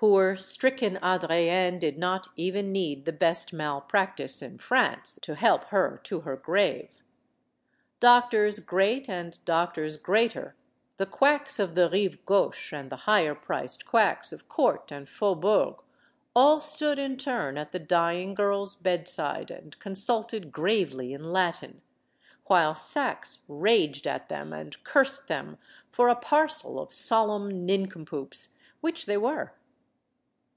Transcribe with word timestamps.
Poor, 0.00 0.36
stricken 0.36 0.96
Adrienne 0.98 1.76
did 1.80 1.98
not 1.98 2.28
even 2.36 2.70
need 2.70 3.04
the 3.04 3.10
best 3.12 3.52
malpractice 3.52 4.40
in 4.40 4.56
France 4.56 5.18
to 5.22 5.34
help 5.34 5.64
her 5.70 6.00
to 6.04 6.20
her 6.20 6.36
grave. 6.36 7.02
Doctors 7.98 8.60
great 8.60 9.08
and 9.08 9.44
doctors 9.44 9.96
greater 9.96 10.54
the 10.98 11.06
quacks 11.06 11.58
of 11.58 11.74
the 11.74 11.90
Rive 11.90 12.24
Gauche 12.24 12.72
and 12.72 12.90
the 12.92 13.10
higher 13.10 13.34
priced 13.34 13.86
quacks 13.86 14.30
of 14.32 14.48
court 14.48 14.92
and 14.92 15.08
Faubourg 15.08 15.82
all 16.32 16.60
stood 16.60 17.00
in 17.00 17.16
turn 17.16 17.58
at 17.58 17.72
the 17.72 17.80
dying 17.80 18.34
girl's 18.34 18.76
bedside 18.76 19.50
and 19.50 19.76
consulted 19.80 20.52
gravely 20.52 21.12
in 21.12 21.32
Latin; 21.32 21.82
while 22.44 22.76
Saxe 22.76 23.40
raged 23.48 24.06
at 24.06 24.28
them 24.28 24.52
and 24.52 24.80
cursed 24.84 25.26
them 25.26 25.58
for 25.90 26.08
a 26.08 26.14
parcel 26.14 26.78
of 26.78 26.92
solemn 26.92 27.66
nincompoops 27.66 28.50
which 28.80 29.06
they 29.06 29.16
were. 29.16 29.54